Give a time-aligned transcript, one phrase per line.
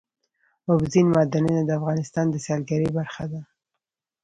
[0.69, 3.41] اوبزین معدنونه د افغانستان د سیلګرۍ برخه ده.